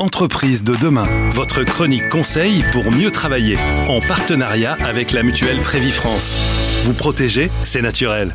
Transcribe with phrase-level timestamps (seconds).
[0.00, 6.82] Entreprise de demain, votre chronique conseil pour mieux travailler, en partenariat avec la mutuelle Prévifrance.
[6.84, 8.34] Vous protéger, c'est naturel.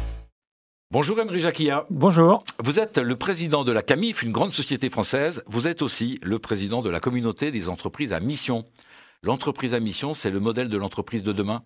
[0.92, 1.88] Bonjour Emery Jacquia.
[1.90, 2.44] Bonjour.
[2.64, 5.42] Vous êtes le président de la CAMIF, une grande société française.
[5.48, 8.64] Vous êtes aussi le président de la communauté des entreprises à mission.
[9.24, 11.64] L'entreprise à mission, c'est le modèle de l'entreprise de demain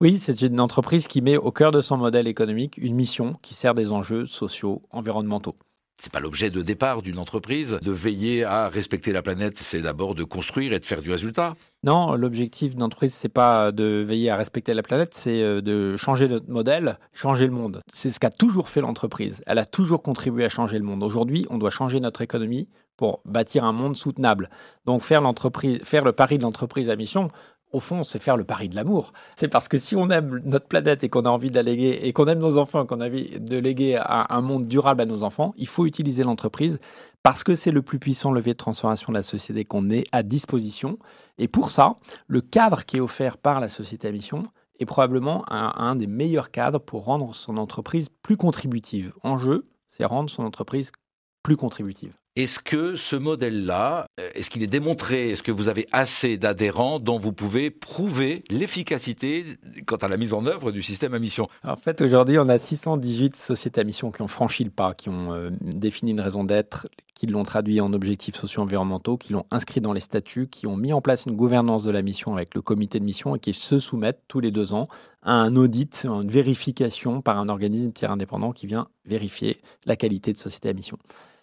[0.00, 3.54] Oui, c'est une entreprise qui met au cœur de son modèle économique une mission qui
[3.54, 5.54] sert des enjeux sociaux, environnementaux.
[5.98, 10.14] C'est pas l'objet de départ d'une entreprise de veiller à respecter la planète, c'est d'abord
[10.14, 11.56] de construire et de faire du résultat.
[11.84, 15.96] Non, l'objectif d'une entreprise, c'est pas de veiller à respecter la planète, c'est euh, de
[15.96, 17.80] changer notre modèle, changer le monde.
[17.92, 19.42] C'est ce qu'a toujours fait l'entreprise.
[19.46, 21.02] Elle a toujours contribué à changer le monde.
[21.02, 24.50] Aujourd'hui, on doit changer notre économie pour bâtir un monde soutenable.
[24.84, 27.28] Donc faire l'entreprise, faire le pari de l'entreprise à mission,
[27.76, 29.12] au fond, c'est faire le pari de l'amour.
[29.34, 32.00] C'est parce que si on aime notre planète et qu'on a envie de la léguer,
[32.02, 35.22] et qu'on aime nos enfants, qu'on a envie de léguer un monde durable à nos
[35.22, 36.78] enfants, il faut utiliser l'entreprise
[37.22, 40.22] parce que c'est le plus puissant levier de transformation de la société qu'on ait à
[40.22, 40.98] disposition.
[41.36, 41.96] Et pour ça,
[42.28, 44.44] le cadre qui est offert par la société à mission
[44.80, 49.12] est probablement un, un des meilleurs cadres pour rendre son entreprise plus contributive.
[49.22, 50.92] En jeu, c'est rendre son entreprise
[51.42, 52.14] plus contributive.
[52.36, 55.30] Est-ce que ce modèle-là, euh, est-ce qu'il est démontré?
[55.30, 59.46] Est-ce que vous avez assez d'adhérents dont vous pouvez prouver l'efficacité
[59.86, 61.48] quant à la mise en œuvre du système à mission?
[61.64, 65.08] En fait, aujourd'hui, on a 618 sociétés à mission qui ont franchi le pas, qui
[65.08, 69.80] ont euh, défini une raison d'être, qui l'ont traduit en objectifs socio-environnementaux, qui l'ont inscrit
[69.80, 72.60] dans les statuts, qui ont mis en place une gouvernance de la mission avec le
[72.60, 74.88] comité de mission et qui se soumettent tous les deux ans
[75.22, 79.96] à un audit, à une vérification par un organisme tiers indépendant qui vient vérifier la
[79.96, 80.98] qualité de société à mission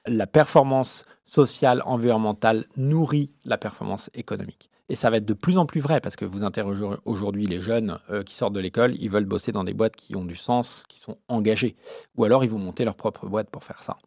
[0.06, 4.70] la performance sociale, environnementale nourrit la performance économique.
[4.90, 7.62] Et ça va être de plus en plus vrai parce que vous interrogez aujourd'hui les
[7.62, 10.36] jeunes euh, qui sortent de l'école, ils veulent bosser dans des boîtes qui ont du
[10.36, 11.78] sens, qui sont engagées.
[12.18, 13.98] Ou alors ils vont monter leur propre boîte pour faire ça.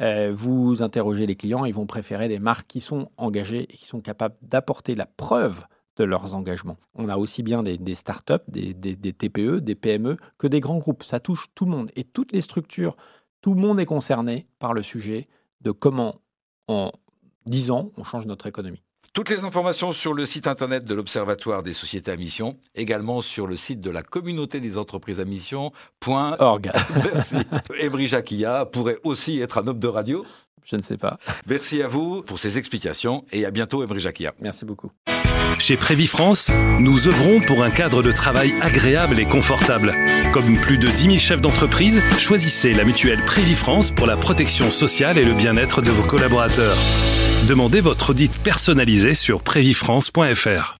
[0.00, 3.86] Euh, vous interrogez les clients, ils vont préférer des marques qui sont engagées et qui
[3.86, 5.64] sont capables d'apporter la preuve
[5.96, 6.76] de leurs engagements.
[6.94, 11.02] On a aussi bien des, startups, des, des, TPE, des PME, que des grands groupes.
[11.02, 11.90] Ça touche tout le monde.
[11.96, 12.96] Et toutes les structures,
[13.46, 15.28] tout le monde est concerné par le sujet
[15.60, 16.16] de comment,
[16.66, 16.90] en
[17.46, 18.82] 10 ans, on change notre économie.
[19.12, 23.46] Toutes les informations sur le site internet de l'Observatoire des sociétés à mission, également sur
[23.46, 25.70] le site de la communauté des entreprises à mission.
[26.08, 26.72] Org.
[27.14, 27.36] Merci.
[27.78, 30.26] Ebri Jacquia pourrait aussi être un homme de radio.
[30.64, 31.16] Je ne sais pas.
[31.46, 34.34] Merci à vous pour ces explications et à bientôt, Ebri Jacquia.
[34.40, 34.90] Merci beaucoup.
[35.58, 39.94] Chez Prévifrance, nous œuvrons pour un cadre de travail agréable et confortable.
[40.32, 45.18] Comme plus de 10 000 chefs d'entreprise, choisissez la mutuelle Prévifrance pour la protection sociale
[45.18, 46.76] et le bien-être de vos collaborateurs.
[47.48, 50.76] Demandez votre audit personnalisé sur prévifrance.fr.